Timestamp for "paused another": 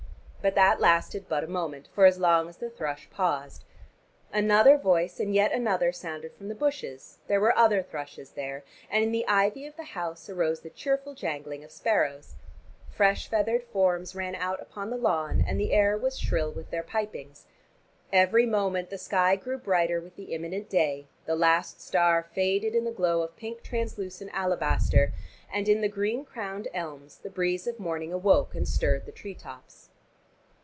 3.11-4.75